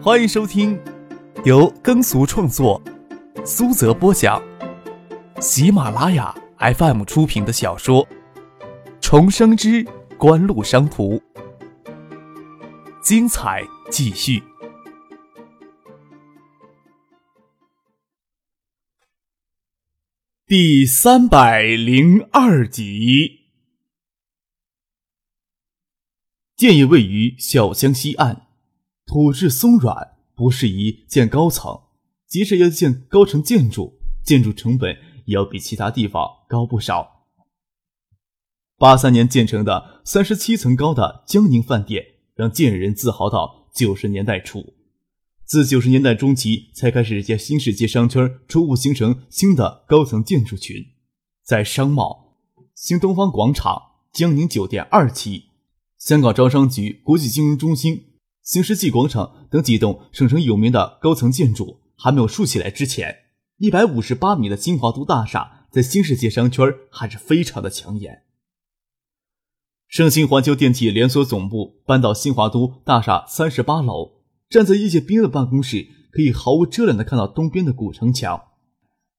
[0.00, 0.80] 欢迎收听
[1.44, 2.80] 由耕俗创作、
[3.44, 4.40] 苏泽播讲、
[5.40, 8.06] 喜马拉雅 FM 出品的小说
[9.00, 9.84] 《重生之
[10.16, 11.16] 官路商途》，
[13.02, 14.40] 精彩继续，
[20.46, 23.40] 第三百零二集。
[26.56, 28.47] 建业位于小江西岸。
[29.08, 31.80] 土质松软，不适宜建高层。
[32.26, 37.24] 即使要建高层建筑，建筑成本也要比其他地方高不少。
[38.76, 44.74] 八三年建成的三十七层高的江宁饭店，让建人自豪到九十年代初。
[45.46, 50.84] 自九十年代中期才开始在新世界商圈初步形成新的高层建筑群，
[51.42, 52.36] 在商贸、
[52.74, 53.80] 新东方广场、
[54.12, 55.46] 江宁酒店二期、
[55.96, 58.07] 香港招商局国际金融中心。
[58.48, 63.14] 新世纪广场等几栋省城有名的高层建筑还没有竖起来之前，
[63.58, 68.22] 一百五十八米的新华都大厦在新世界商圈还是非常的抢眼。
[69.86, 78.42] 盛兴环球电器连锁总部搬到新华都大厦三十八楼，站在叶剑兵的办公室，可以毫无遮拦的看到东边的古城墙，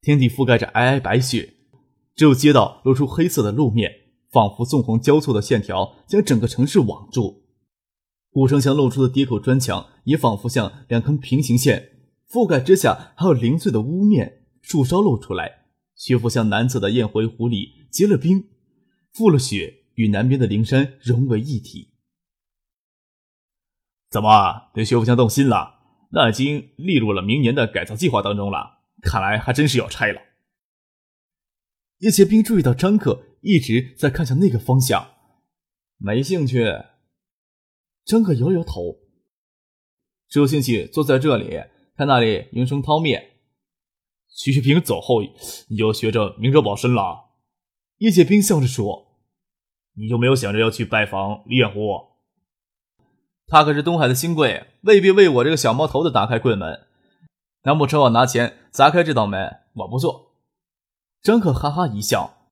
[0.02, 1.53] 天地覆盖着皑皑白雪，
[2.16, 3.91] 只有街道露出黑色的路面，
[4.31, 7.43] 仿佛纵横交错的线条将整个城市网住。
[8.31, 11.91] 古城墙露出的跌口砖墙也仿佛像两根平行线，
[12.30, 18.49] 覆盖之下还有零碎的屋面，树梢露出来，学府向南侧的雁回湖里结了冰，
[19.13, 21.94] 覆了雪，与南边的灵山融为一体。
[24.11, 25.80] 怎么对学府墙动心了？
[26.11, 28.80] 那已经列入了明年的改造计划当中了。
[29.02, 30.19] 看来还真是要拆了。
[31.99, 35.14] 叶剑兵注意到张克一直在看向那个方向，
[35.97, 36.66] 没兴趣。
[38.09, 38.97] 张可摇摇头，
[40.27, 41.61] 只有兴趣坐在这里
[41.95, 43.33] 看那里营生掏面。
[44.27, 45.21] 徐学平走后，
[45.70, 47.30] 你就学着明哲保身了。
[47.97, 49.20] 叶剑兵笑着说
[49.93, 52.08] ：“你就没有想着要去拜访李远湖？
[53.45, 56.87] 他可是东海的新贵，未必为我这个小毛头子打开柜门。
[57.61, 59.58] 难不成我拿钱砸开这道门？
[59.76, 60.33] 我不做。”
[61.21, 62.49] 张可哈哈一笑：“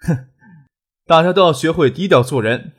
[0.00, 0.30] 哼，
[1.04, 2.72] 大家都要学会低调做人。”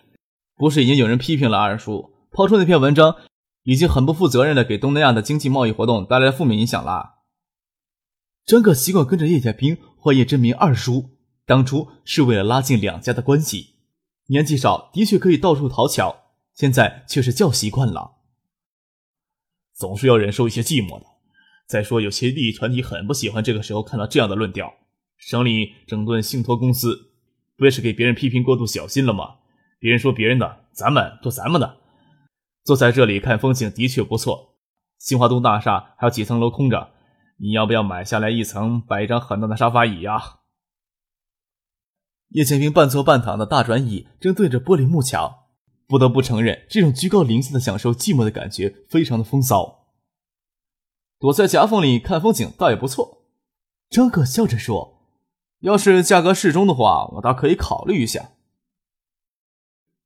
[0.57, 3.15] 不是已经有人批评了二叔，抛出那篇文章，
[3.63, 7.17] 已经很不负责任的给东南亚的经济贸易活动带来了负面影响了。
[8.43, 11.11] 张可习惯跟着叶家兵换叶真明二叔，
[11.45, 13.75] 当初是为了拉近两家的关系。
[14.27, 18.15] 年纪少，的确可以到处讨巧，现在却是叫习惯了。
[19.75, 21.05] 总是要忍受一些寂寞的。
[21.67, 24.73] 再说，有些利益团体很不喜欢这个时候看到这样的论调。
[25.17, 27.11] 省里整顿信托公司，
[27.55, 29.35] 不也是给别人批评过度小心了吗？
[29.79, 31.77] 别人说别人的，咱们做咱们的。
[32.63, 34.55] 坐在这里看风景的确不错。
[34.97, 36.91] 新华东大厦还有几层楼空着，
[37.37, 40.39] 你要不要买下来一层，摆一张很大的沙发椅呀？
[42.29, 45.45] 叶剑平半坐半躺的大转椅正对着玻璃幕墙，
[45.87, 49.85] 不得不承认，这种居高临下的享受寂寞的感觉非常的风骚。
[51.19, 53.23] 躲在夹缝里看风景倒也不错。
[53.89, 54.99] 张可笑着说
[55.61, 58.31] ：“要是价格适中的话，我倒可以考虑一下。”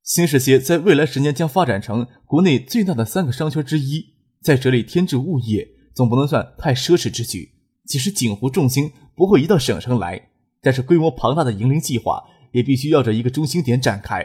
[0.02, 7.52] 新世界在未来十年将发展成国内最大的三个商圈之一，在这里添置物业总不能算太奢侈之举。
[7.84, 10.30] 即使锦湖重心不会移到省城来，
[10.60, 14.24] 但是规模庞大的营林计划也必须要着一个中心点展开。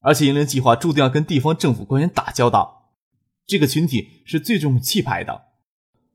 [0.00, 2.92] 而且营林计划注定要跟地方政府官员打交道，
[3.46, 5.42] 这个群体是最重气派的。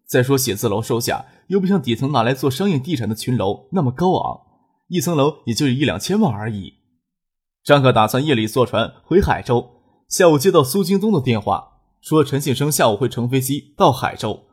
[0.06, 4.42] 再说写字楼收下又不像底层拿来做商业地产的群楼那么高昂，
[4.90, 6.79] 一层楼也就是一两千万而已。
[7.64, 14.46] 张可打算夜里坐船回海州，下午接到苏京东的电话，说陈庆生下午会乘飞机到海州。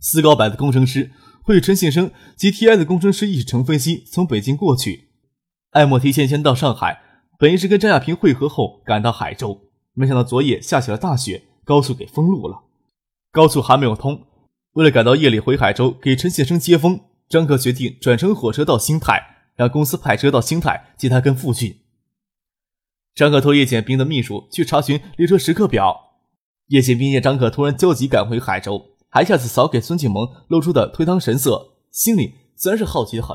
[0.00, 1.10] 思高柏的工程师
[1.42, 5.08] 会与陈庆生及 TI 的工程师一起乘飞机从北京过去。
[5.70, 7.00] 艾莫提前先到上海，
[7.38, 9.62] 本意是跟张亚平会合后赶到海州，
[9.94, 12.62] 没想到昨夜下起了大雪，高速给封路了，
[13.32, 14.22] 高速还没有通。
[14.72, 19.20] 为了赶到夜里回海州给陈庆生接风，张可决定转乘火车到兴泰，
[19.56, 21.78] 让公司派车到兴泰接他跟父亲。
[23.16, 26.18] 张可托叶剑兵的秘书去查询列车时刻表。
[26.66, 33.34] 叶剑兵见张可突然焦急赶回海州，还一下子扫给孙庆萌露出的推搪神色，心里自然是好奇的很。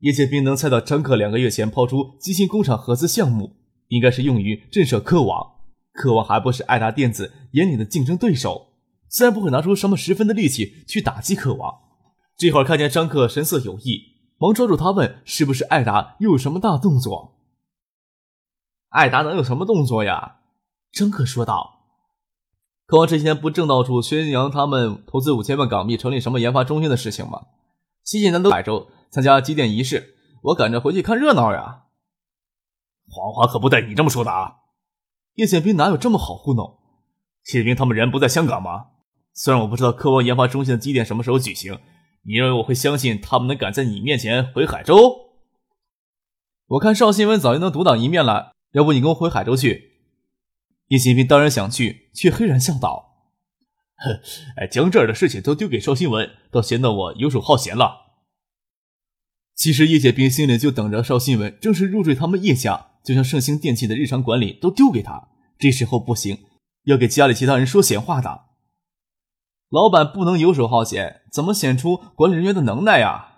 [0.00, 3.56] 叶剑兵能猜到张可两个月前抛出机芯工厂合资项目，
[3.88, 5.52] 应该是用于震慑科网。
[5.94, 8.74] 科网还不是爱达电子眼里的竞争对手，
[9.08, 11.72] 自然不会拿出什么十分的力气去打击科网。
[12.36, 14.02] 这会儿看见张克神色有异，
[14.36, 17.38] 忙抓住他问：“是不是爱达又有什么大动作？”
[18.92, 20.36] 艾达能有什么动作呀？
[20.92, 21.80] 张克说道。
[22.84, 27.40] 科王这些天不正到处宣扬他们投资五千万港币成立什么研发中心的事情吗？
[28.04, 31.84] 西晋南都海州参加祭奠仪式，我赶着回去看热闹呀。
[33.08, 34.56] 黄华可不带你这么说的啊！
[35.36, 36.78] 叶剑兵哪有这么好糊弄？
[37.44, 38.88] 谢兵他们人不在香港吗？
[39.32, 41.78] 虽然我不知道科王研发中心的祭奠什么时候举行，
[42.26, 44.94] 你认为我会相信他们能赶在你面前回海州？
[46.66, 49.92] 我看邵新文早就能独当一面了，要不你跟我回海州去？
[50.88, 53.30] 叶宪兵当然想去，却黑然笑道
[53.96, 54.20] ：“哼，
[54.56, 58.00] 哎，将这儿的事情都丢给邵新文，倒显得我游手好闲了。”
[59.56, 65.28] 其实叶建兵心里就等着邵新文正式入赘他们叶家，就像盛兴电器的日常管理都丢给他，
[65.58, 66.38] 这时候不行，
[66.84, 68.46] 要给家里其他人说闲话的。
[69.68, 73.28] 老板不能游手好闲，怎么显出管理人员的能耐呀？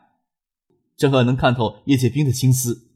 [0.97, 2.94] 张可能看透叶剑兵的心思。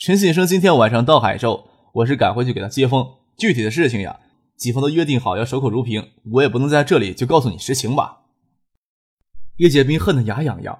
[0.00, 3.06] 陈信生今天晚上到海州，我是赶回去给他接风。
[3.36, 4.18] 具体的事情呀，
[4.56, 8.22] 几方都约定好要守口如瓶，我也不能在这里就告诉你实情吧。
[9.58, 10.78] 叶剑兵恨得牙痒痒，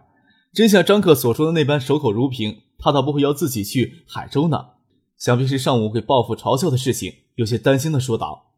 [0.54, 4.70] 真像张克所说的那般守口如瓶，他倒不会要自己去海州呢。
[5.18, 8.54] 想必是上午给报复嘲笑的事情，有些担心的说道：“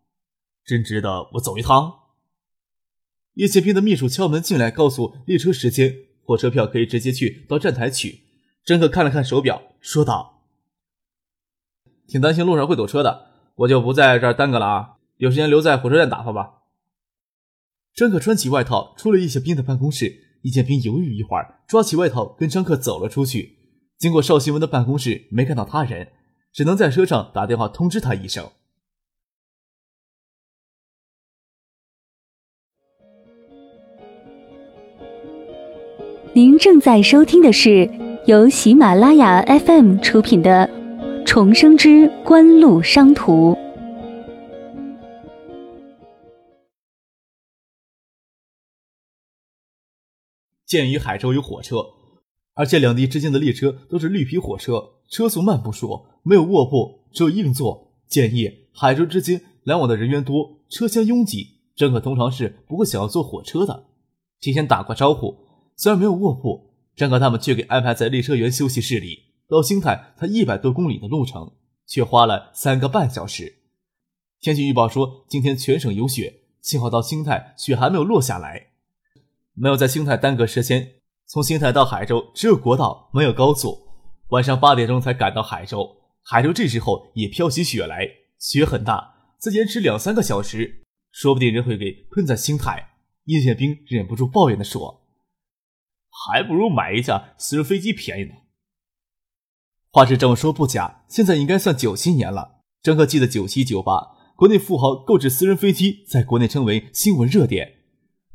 [0.65, 1.93] 真值得我走一趟？”
[3.35, 5.93] 叶剑兵的秘书敲门进来，告诉列车时间，
[6.23, 8.20] 火车票可以直接去到站台取。
[8.65, 10.31] 张克看了看手表，说道
[12.06, 14.94] ：“挺担心路上会堵车的。”我就不在这儿耽搁了啊！
[15.19, 16.62] 有时间留在火车站打发吧。
[17.94, 20.10] 张克穿起外套，出了叶宪兵的办公室。
[20.43, 23.58] 易建平犹豫一会儿，抓起外套跟张克走了出去。
[23.99, 26.08] 经过邵新文的办公室，没看到他人，
[26.50, 28.48] 只能在车上打电话通知他一声。
[36.32, 37.88] 您正在收听的是
[38.26, 40.81] 由喜马拉雅 FM 出品的。
[41.34, 43.56] 重生之官路商途。
[50.67, 51.76] 鉴于海州有火车，
[52.52, 57.94] 而且两地之间的列车都是绿皮火车，车速慢不说，没有卧铺，只有硬座。
[58.06, 63.87] 建议海州之间来往的人员多，车厢拥挤，张可通常是不会想要坐火车的。
[64.38, 65.34] 提前打过招呼，
[65.79, 69.31] 虽然没有卧铺，张可他们却给安排在列车员休息室里。
[69.49, 71.53] 到兴泰才一百多公里的路程，
[71.87, 73.61] 却花了三个半小时。
[74.41, 78.69] 天气预报说今天全省有雪，幸好到兴泰雪还没有落下来，
[79.55, 80.94] 没有在兴泰耽搁时间。
[81.27, 83.79] 从兴泰到海州只有国道，没有高速。
[84.29, 88.09] 晚上八点钟才赶到海州，海州这时候也飘起雪来，
[88.39, 92.91] 雪很大，再延迟两三个小时，说不定人会给困在兴泰。
[93.27, 95.06] 叶剑兵忍不住抱怨地说
[96.11, 98.35] ：“还不如买一架私人飞机便宜呢。”
[99.94, 102.62] 话是这么说不假，现在应该算九七年了。
[102.83, 107.75] 张克记得九七九八，国内富豪购置私人飞机在国内称为新闻热点。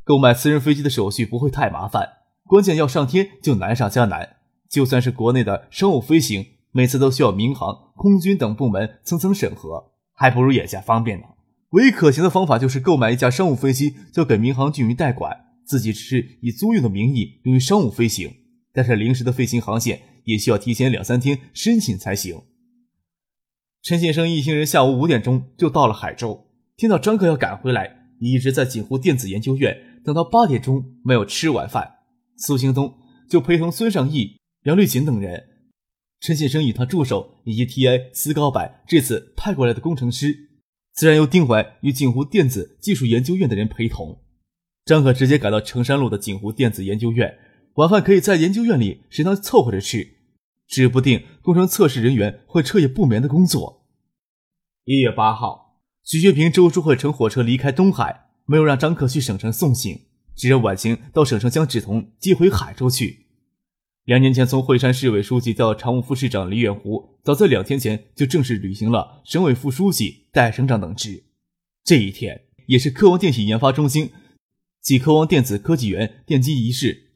[0.03, 2.07] 购买私人飞机的手续不会太麻烦，
[2.45, 4.35] 关键要上天就难上加难。
[4.69, 11.25] 就算是国内的商务飞行，每次都需要民航、空军等部门层层审核，还不如眼下方便呢。
[11.71, 18.31] 唯一可行的方法就是购买一架商务飞机，交给民航局代管，自己只是以租用的名义用于商务飞行。
[18.71, 19.99] 但是临时的飞行航线。
[20.27, 22.43] 也需要提前两三天申请才行。
[23.81, 31.99] 陈先生一行人下午五点钟就到了海州，听到张克要赶回来，一直在锦湖电子研究院等到八点钟没有吃晚饭。
[32.35, 32.93] 苏兴东
[33.29, 35.45] 就陪同孙尚义、杨绿锦等人，
[36.19, 38.09] 陈先生与他助手以及 T.I.
[38.13, 40.35] 司高柏这次派过来的工程师，
[40.93, 44.21] 自然由丁怀与锦湖电子技术研究院的人陪同。
[44.83, 47.37] 张可直接赶到城山路的锦湖电子研究院，
[47.75, 50.16] 晚饭可以在研究院里食堂凑合着吃。
[50.67, 53.85] 指不定工程测试人员会彻夜不眠的工作。
[54.83, 60.01] 一月八号，徐学平、周书慧乘火车离开东海，没有让张克去省城送行，
[60.35, 63.25] 只让婉晴到省城将芷彤接回海州去。
[64.05, 71.25] 两年前从惠山市委书记调常务副市长李远湖，早在两天前就正式履行了省委副书记、代省长等职。
[71.83, 74.11] 这一天也是科王电信研发中心
[74.81, 77.06] 暨科王电子科技园奠基仪式。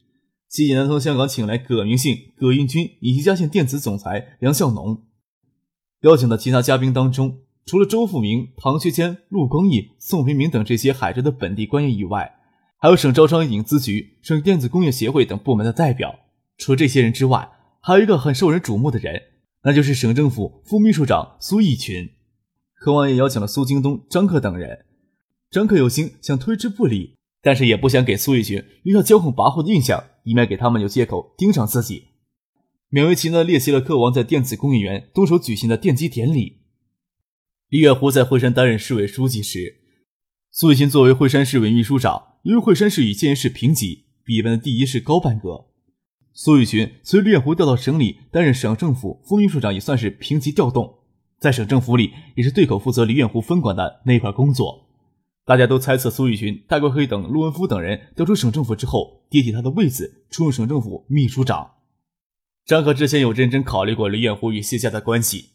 [0.52, 5.02] 西晋南从香港请来葛明信、葛运军以及嘉信电子总裁梁孝农。
[6.02, 12.36] 邀请的其他嘉宾当中，除了周富明、唐学谦、陆光义、宋平明等这些海州的本地官员以外，
[12.78, 16.20] 还有省招商引资局、省电子工业协会等部门的代表。
[16.58, 19.22] 除了这些人之外，还有一个很受人瞩目的人，
[19.64, 22.10] 那就是省政府副秘书长苏义群。
[22.76, 24.84] 科王也邀请了苏京东、张克等人。
[25.50, 27.16] 张克有心想推之不理。
[27.42, 32.10] 但是也不想给苏玉群留下骄横跋扈的印象，以免给他们有借口盯上自己。
[32.92, 36.60] 勉为其难列席了科王在电子工业园动手举行的奠基典礼。
[37.70, 39.78] 李远湖在惠山担任市委书记时，
[40.52, 45.68] 苏雨群作为惠山市委秘书长，因为惠山市与建业市平级，比一般的第一是高半个。
[46.34, 51.00] 苏雨群随李远湖调到省里担任省政府副秘书长，也算是平级调动，
[51.40, 54.91] 在省政府里也是对口负责李远湖分管的那块工作。
[55.46, 61.72] 大家都猜测苏玉群大概会等陆文夫等人调出省政府之后，接替他的位子，出任省政府秘书长。
[62.66, 65.54] 张可之前有认真考虑过李远湖与谢家的关系，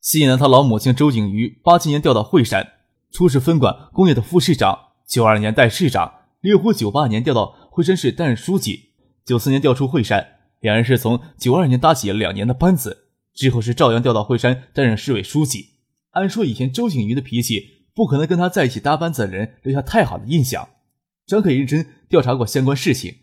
[0.00, 2.66] 吸引了他老母亲周景瑜，八七年调到惠山，
[3.12, 8.86] 出使分管工业的副市长，九二年代市长，李远湖九八年调到惠山市担任书记。
[9.26, 10.26] 九四年调出惠山，
[10.60, 15.66] 两人是从九二年搭起了两年的班子，之后是照样调到惠山担任市委书记。
[16.12, 20.68] 按说以前周景瑜的脾气，不可能跟他在一起搭班子的人留下太好的印象。
[21.26, 23.16] 张可认真调查过相关事情，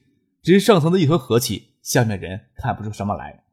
[0.44, 3.46] 只是上层的一团和气，下面人看不出什么来。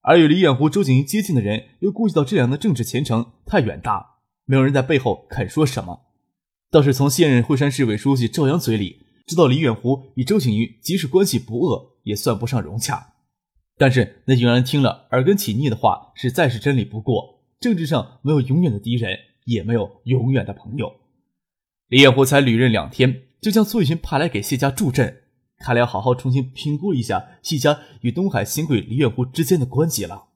[0.00, 6.00] 而与李远湖、周景瑜接近的人，又顾及到这两的政治前程太远大，没有人在背后肯说什么。
[6.70, 9.04] 倒是从现任惠山市委书记赵阳嘴里。
[9.26, 13.12] 知道李远湖与周景瑜即使关系不恶，也算不上融洽。
[13.76, 17.42] 但是那句让人听了耳根起腻的话，是再是真理不过。
[17.60, 20.92] 政治上没有永远的敌人，也没有永远的朋友。
[21.88, 25.22] 李远湖才履任两天，就将苏雨群派来给谢家助阵，
[25.58, 30.28] 看来要好好重新评估一下谢家与东海新贵李远湖之间的关系了。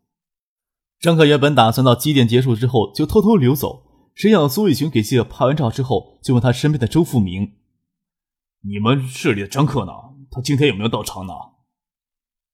[1.01, 3.85] 张可原本打算到祭奠结束之后就偷偷溜走，
[4.15, 7.53] 谁想苏雨群给谢拍完照之后，就问他身边的周富明。
[8.63, 9.93] 你们市里的张克呢？
[10.31, 11.33] 他今天有没有到场呢？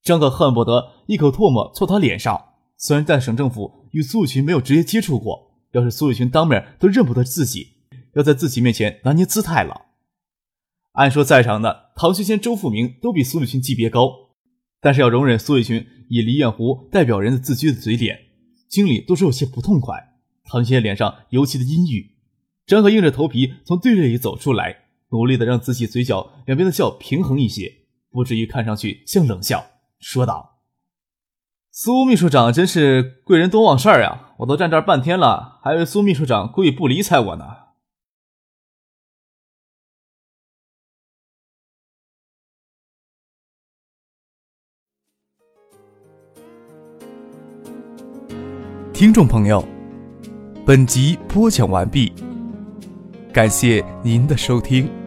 [0.02, 2.50] 张克恨不得一口唾沫搓他脸上。
[2.76, 7.74] 虽然在省政府与苏雨群没有直接接触过，要是苏雨群当面都认不得自己，
[8.14, 9.82] 要在自己面前拿捏姿态了。
[10.92, 14.10] 按说在场的唐学谦、周富明都比苏雨群级别高，
[14.80, 18.18] 但是要容忍苏雨群以李远湖代表人的自居的嘴脸，
[18.68, 20.14] 心里都是有些不痛快。
[20.44, 22.12] 唐学谦脸上尤其的阴郁。
[22.66, 24.80] 张克硬着头皮从队列里走出来。
[25.10, 27.72] 努力的让自己嘴角两边的笑平衡一些，
[28.10, 29.64] 不至于看上去像冷笑，
[30.00, 30.58] 说道
[31.70, 34.23] ：“苏秘书长真是贵人多忘事儿呀！
[34.38, 37.64] 我都站这儿半天了，还以为苏秘书长故意不理睬我呢。”
[48.94, 49.62] 听众朋友，
[50.64, 52.12] 本集播讲完毕，
[53.32, 55.03] 感谢您的收听。